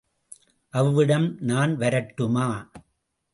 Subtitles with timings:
[0.73, 2.47] அவ்விடம் நான் வரட்டுமா?